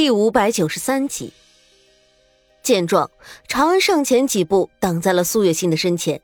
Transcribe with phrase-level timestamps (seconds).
[0.00, 1.30] 第五百九十三集。
[2.62, 3.10] 见状，
[3.46, 6.22] 长安上前几步，挡在了苏月心的身前，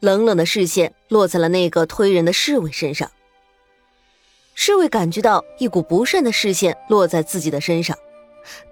[0.00, 3.08] 冷冷的视线落在了那个推人的侍卫身上。
[4.56, 7.96] 侍卫感觉到一股不善的视线落在自己的身上，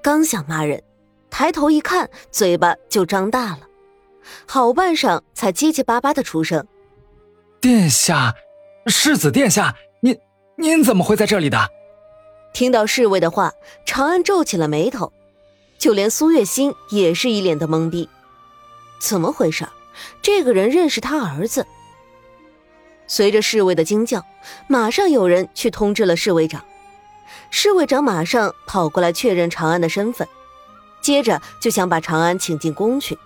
[0.02, 0.82] 刚想骂人，
[1.30, 3.60] 抬头一看，嘴巴就张大了，
[4.44, 6.66] 好半晌才结结巴巴的出声
[7.62, 8.34] ：“殿下，
[8.86, 10.18] 世子殿下，您
[10.56, 11.56] 您怎么会在这里的？”
[12.52, 13.52] 听到侍卫的话，
[13.86, 15.12] 长安皱起了眉头，
[15.78, 18.08] 就连苏月心也是一脸的懵逼，
[19.00, 19.66] 怎么回事？
[20.20, 21.66] 这个人认识他儿子？
[23.06, 24.24] 随着侍卫的惊叫，
[24.68, 26.64] 马上有人去通知了侍卫长。
[27.50, 30.26] 侍卫长马上跑过来确认长安的身份，
[31.00, 33.18] 接着就想把长安请进宫去。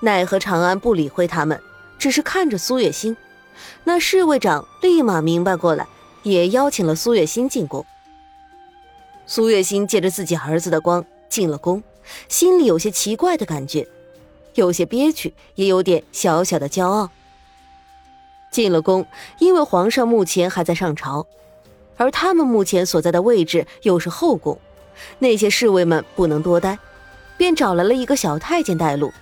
[0.00, 1.60] 奈何长安不理会他们，
[1.98, 3.16] 只是看着苏月心。
[3.84, 5.86] 那侍卫长立马明白过来，
[6.22, 7.84] 也邀请了苏月心进宫。
[9.30, 11.84] 苏月心借着自己儿子的光进了宫，
[12.28, 13.86] 心里有些奇怪的感觉，
[14.54, 17.08] 有些憋屈，也有点小小的骄傲。
[18.50, 19.06] 进了宫，
[19.38, 21.28] 因为皇上目前还在上朝，
[21.96, 24.58] 而他们目前所在的位置又是后宫，
[25.20, 26.76] 那些侍卫们不能多待，
[27.36, 29.12] 便找来了一个小太监带路。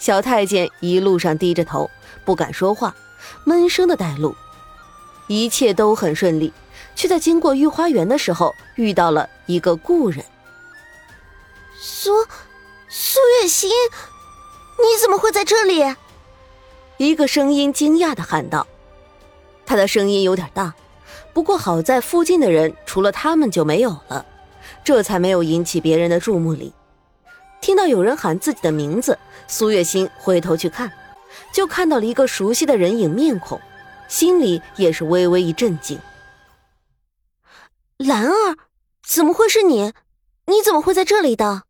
[0.00, 1.88] 小太监一路上低着头，
[2.24, 2.96] 不敢说话，
[3.44, 4.34] 闷声的带路，
[5.28, 6.52] 一切都很顺利，
[6.94, 10.24] 却在经过御花园的时候遇到了一个故人。
[11.80, 12.12] 苏
[12.88, 15.94] 苏月心，你怎么会在这里？
[16.96, 18.66] 一个声音惊讶的喊道
[19.66, 20.72] ：“他的声音有点大，
[21.32, 24.24] 不过好在附近的人除了他们就没有了，
[24.84, 26.72] 这才没有引起别人的注目礼。
[27.60, 30.92] 听到有人喊自己的名字，苏月心回头去看，
[31.52, 33.60] 就看到了一个熟悉的人影面孔，
[34.06, 35.98] 心里也是微微一震惊。
[37.98, 38.56] 兰儿，
[39.06, 39.92] 怎么会是你？
[40.46, 41.62] 你怎么会在这里的？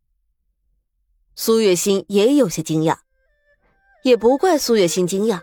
[1.36, 2.96] 苏月心也有些惊讶。
[4.04, 5.40] 也不怪苏月心惊讶，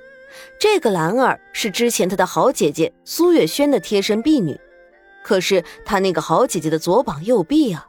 [0.59, 4.59] 这个兰儿是之前她的好姐姐苏月轩的贴身婢女，
[5.23, 7.87] 可是她那个好姐姐的左膀右臂啊。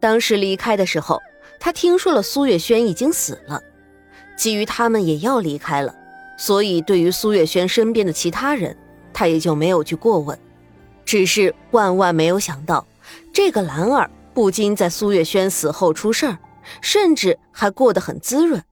[0.00, 1.20] 当时离开的时候，
[1.60, 3.62] 她听说了苏月轩已经死了，
[4.34, 5.94] 基于他们也要离开了，
[6.38, 8.74] 所以对于苏月轩身边的其他人，
[9.12, 10.38] 她也就没有去过问。
[11.04, 12.86] 只是万万没有想到，
[13.32, 16.38] 这个兰儿不仅在苏月轩死后出事儿，
[16.80, 18.62] 甚至还过得很滋润。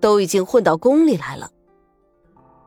[0.00, 1.48] 都已经混到宫里来了，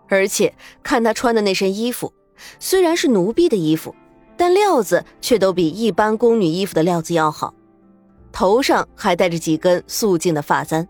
[0.07, 2.13] 而且看她穿的那身衣服，
[2.59, 3.93] 虽然是奴婢的衣服，
[4.37, 7.53] 但料子却都比一般宫女衣服的料子要好。
[8.31, 10.87] 头上还戴着几根素净的发簪，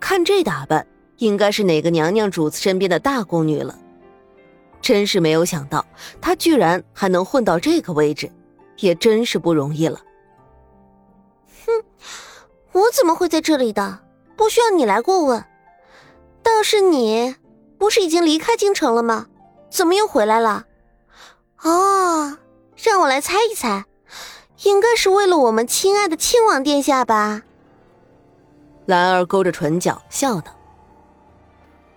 [0.00, 0.86] 看这打扮，
[1.18, 3.78] 应该是哪个娘娘主子身边的大宫女了。
[4.84, 5.82] 真是没有想到，
[6.20, 8.30] 他居然还能混到这个位置，
[8.80, 9.98] 也真是不容易了。
[11.64, 11.82] 哼，
[12.72, 14.00] 我怎么会在这里的？
[14.36, 15.42] 不需要你来过问，
[16.42, 17.34] 倒是你，
[17.78, 19.26] 不是已经离开京城了吗？
[19.70, 20.66] 怎么又回来了？
[21.62, 22.36] 哦，
[22.76, 23.86] 让我来猜一猜，
[24.64, 27.40] 应该是为了我们亲爱的亲王殿下吧？
[28.84, 30.54] 兰儿勾着唇角笑道：“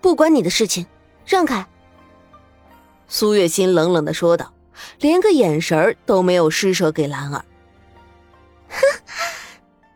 [0.00, 0.86] 不关你的事情，
[1.26, 1.66] 让开。”
[3.08, 4.52] 苏月心冷冷的说道，
[5.00, 7.44] 连个眼神都没有施舍给兰儿。
[8.68, 8.76] 哼，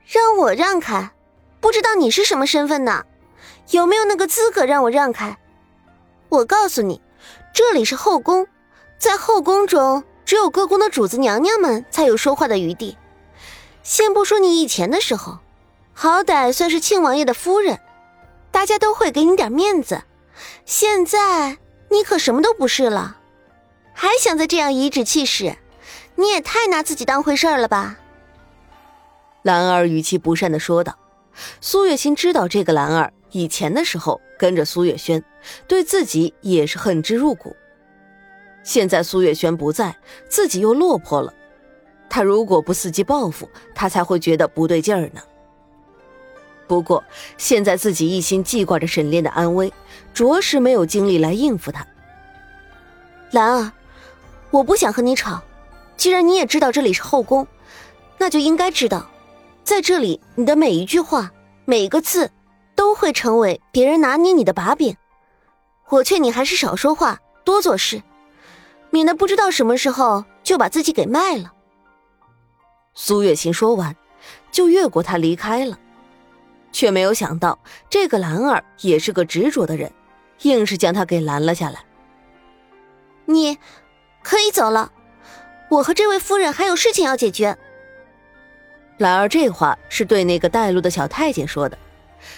[0.06, 1.10] 让我让开。
[1.60, 3.04] 不知道你是什么身份呢？
[3.70, 5.38] 有没有那个资格让我让开？
[6.28, 7.00] 我告诉你，
[7.54, 8.48] 这里是后宫，
[8.98, 12.96] 在后宫中，只有各宫的主子娘娘们才有说话的余地。
[13.82, 15.38] 先不说你以前的时候，
[15.92, 17.78] 好歹算是庆王爷的夫人，
[18.50, 20.02] 大家都会给你点面子。
[20.64, 21.58] 现在
[21.92, 23.19] 你可什么都不是了，
[23.92, 25.54] 还想再这样颐指气使，
[26.16, 27.98] 你也太拿自己当回事儿了吧？
[29.42, 30.98] 兰儿语气不善的说道。
[31.60, 35.22] 苏月心知道这个兰儿以前的时候跟着苏月轩，
[35.69, 37.54] 对自己也是恨之入骨。
[38.62, 39.94] 现在苏月轩不在，
[40.30, 41.34] 自己又落魄了，
[42.09, 45.21] 他如果不伺机报复，他才会觉得不对劲儿呢。
[46.66, 47.03] 不过
[47.36, 49.72] 现在自己一心记挂着沈炼的安危，
[50.14, 51.86] 着实没有精力来应付他。
[53.30, 53.72] 兰儿，
[54.50, 55.42] 我不想和你吵，
[55.97, 57.47] 既然你也知道这里是后宫，
[58.18, 59.09] 那就应该知道。
[59.64, 61.30] 在这里，你的每一句话、
[61.64, 62.30] 每一个字，
[62.74, 64.97] 都会成为别人拿捏你的把柄。
[65.88, 68.03] 我劝你还是少说话，多做事，
[68.91, 71.53] 免得不知道什么时候就把自己给卖了。
[72.94, 73.94] 苏月琴说完，
[74.50, 75.78] 就越过他离开了，
[76.72, 77.59] 却没有想到
[77.89, 79.92] 这个兰儿也是个执着的人，
[80.42, 81.84] 硬是将他给拦了下来。
[83.27, 83.57] 你，
[84.22, 84.91] 可以走了，
[85.71, 87.57] 我和这位夫人还有事情要解决，
[88.98, 91.78] 兰儿这话是对那个带路的小太监说的，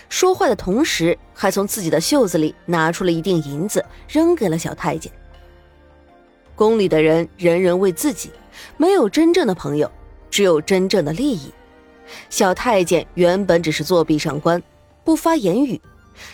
[0.09, 5.11] 说话的同时还从自己的袖子里拿出了一锭银子，扔给了小太监。
[6.55, 8.31] 宫里的人人人为自己，
[8.77, 9.91] 没有真正的朋友，
[10.31, 11.53] 只有真正的利益。
[12.31, 14.63] 小太监原本只是作壁上观，
[15.05, 15.81] 不发言语，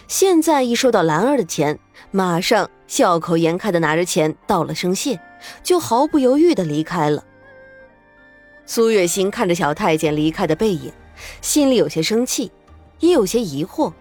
[0.08, 1.78] 现在一收到兰儿的钱，
[2.10, 5.20] 马上笑口颜开的拿着钱道了声谢，
[5.62, 7.24] 就毫不犹豫的离开了。
[8.66, 10.92] 苏月心看着小太监离开的背影，
[11.40, 12.50] 心里有些生气，
[13.00, 13.92] 也有些疑惑。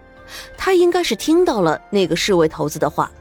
[0.58, 3.12] 他应该是听到了那个侍卫头子的话。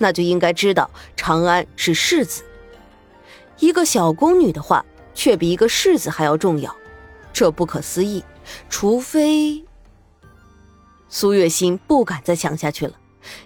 [0.00, 2.44] 那就应该知道长安是世子，
[3.58, 6.72] 一个小宫女的话却比一个世子还要重要，
[7.32, 8.24] 这不可思议。
[8.68, 9.64] 除非
[11.08, 12.94] 苏月心不敢再想下去了，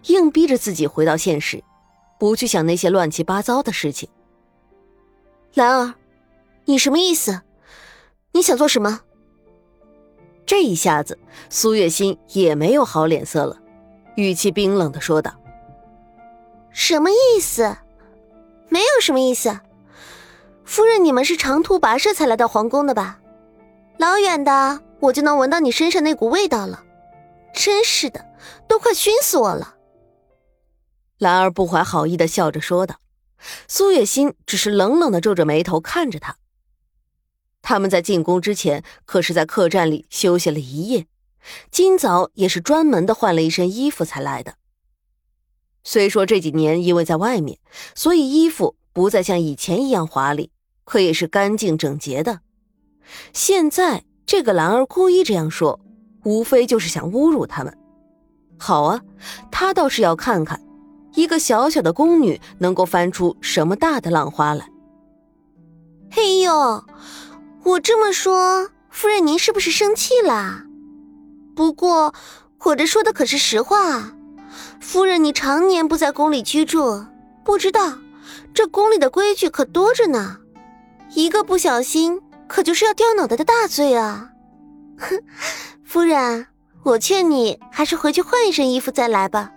[0.07, 1.63] 硬逼着自己回到现实，
[2.19, 4.09] 不去想那些乱七八糟的事情。
[5.55, 5.95] 兰儿，
[6.65, 7.41] 你什么意思？
[8.33, 9.01] 你想做什么？
[10.47, 11.19] 这一下子，
[11.51, 13.57] 苏月心也没有好脸色了，
[14.17, 15.35] 语气冰冷的说道。
[16.71, 17.77] 什么意思？
[18.69, 19.61] 没有什么意思。
[20.65, 23.21] 夫人，你们是长途跋涉才来到皇宫的吧？
[24.03, 26.85] 老远的我就能闻到你身上那股味道了，
[27.55, 28.27] 真是的，
[28.67, 29.77] 都快熏死我了。
[31.19, 32.97] 兰儿不怀好意的笑着说道。
[33.69, 36.37] 苏月心只是冷冷的皱着眉头看着他。
[37.61, 41.07] 他们在进宫之前可是在客栈里休息了一夜，
[41.71, 44.57] 今早也是专门的换了一身衣服才来的。
[45.85, 47.61] 虽说这几年因为在外面，
[47.95, 50.51] 所以衣服不再像以前一样华丽，
[50.83, 52.41] 可也是干净整洁的。
[53.33, 55.81] 现在这个兰儿故意这样说，
[56.25, 57.77] 无非就是想侮辱他们。
[58.59, 59.01] 好啊，
[59.51, 60.63] 他倒是要看看，
[61.15, 64.69] 一个小小的宫女能够翻出什么大的浪花来。
[66.11, 66.85] 嘿呦，
[67.65, 70.63] 我这么说，夫人您是不是生气了？
[71.57, 72.15] 不过
[72.65, 74.13] 我这说的可是实话。
[74.81, 77.05] 夫人，你常年不在宫里居住，
[77.45, 77.99] 不知道
[78.53, 80.39] 这宫里的规矩可多着呢。
[81.15, 82.21] 一个不小心，
[82.53, 84.31] 可就是要掉脑袋的大罪啊！
[84.99, 85.19] 哼，
[85.83, 86.47] 夫人，
[86.83, 89.51] 我劝你还是回去换一身衣服再来吧。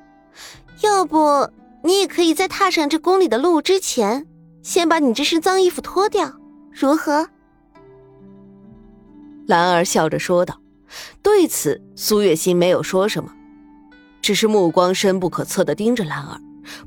[0.82, 1.50] 要不，
[1.84, 4.26] 你也可以在踏上这宫里的路之前，
[4.64, 6.40] 先把你这身脏衣服脱掉，
[6.72, 7.28] 如何？
[9.46, 10.58] 兰儿笑着说道。
[11.22, 13.30] 对此，苏月心没有说什么。
[14.22, 16.40] 只是目光深不可测的盯着兰儿，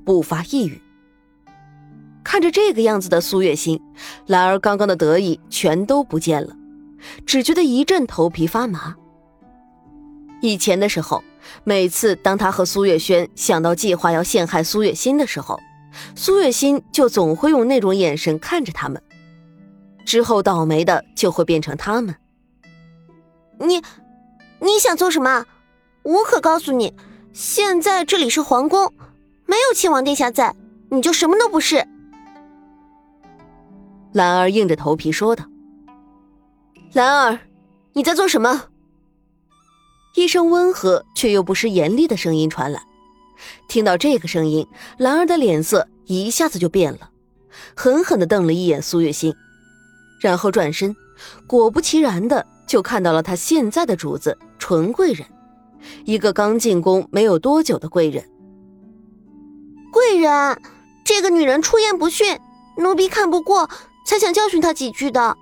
[0.07, 0.81] 不发一语。
[2.31, 3.81] 看着这个样子的苏月心，
[4.27, 6.55] 兰儿刚刚的得意全都不见了，
[7.25, 8.95] 只觉得一阵头皮发麻。
[10.43, 11.25] 以前的时候，
[11.65, 15.59] 每次当他和苏月轩想到计划要陷害苏月心的时候，
[16.15, 19.03] 苏月心就总会用那种眼神看着他们，
[20.05, 22.15] 之后倒霉的就会变成他们。
[23.59, 23.81] 你，
[24.61, 25.47] 你想做什么？
[26.03, 26.93] 我可告诉你。
[27.33, 28.93] 现在这里是皇宫，
[29.47, 30.55] 没有亲王殿下在，
[30.91, 31.89] 你就什么都不是。
[34.19, 35.44] 兰儿硬着头皮说道
[36.93, 37.38] ：“兰儿，
[37.93, 38.65] 你在做什么？”
[40.17, 42.82] 一声温和却又不失严厉的声音传来。
[43.69, 44.67] 听到这个声音，
[44.97, 47.11] 兰儿的脸色一下子就变了，
[47.76, 49.32] 狠狠的瞪了一眼苏月心，
[50.21, 50.97] 然后转身，
[51.47, 55.25] 果不其然的就看到了他现在的主子纯贵人。
[56.04, 58.28] 一个刚进宫没有多久的贵人，
[59.93, 60.61] 贵人，
[61.04, 62.37] 这个女人出言不逊，
[62.78, 63.71] 奴婢看不过，
[64.09, 65.37] 才想教训他几句的。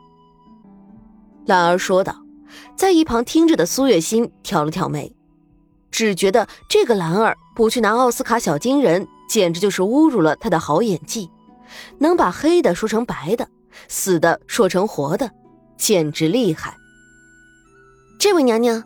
[1.46, 2.16] 兰儿说道，
[2.74, 5.14] 在一旁听着的苏月心挑了挑眉，
[5.92, 11.30] 只觉得这个兰儿不去拿奥斯卡小金人，简直就是侮辱了她的好演技，
[11.98, 13.48] 能把黑的说成白的，
[13.86, 15.30] 死的说成活的，
[15.76, 16.76] 简直厉害。
[18.18, 18.82] 这位娘娘。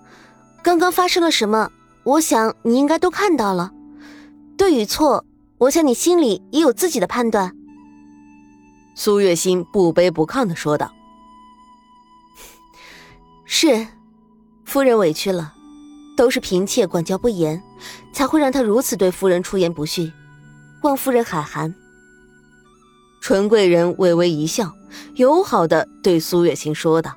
[0.63, 1.71] 刚刚发生了什么？
[2.05, 3.71] 我想你应该都看到了，
[4.59, 5.25] 对与错，
[5.57, 7.57] 我想你心里也有自己的判断。
[9.03, 10.93] 苏月心不卑不亢的说道
[13.47, 13.87] ：“是，
[14.67, 15.55] 夫人委屈了，
[16.19, 17.63] 都是嫔妾管教不严，
[18.13, 20.13] 才会让他如此对夫人出言不逊，
[20.83, 21.75] 望夫人海涵。”
[23.23, 24.71] 纯贵人微微一笑，
[25.15, 27.17] 友好的对苏月心说道。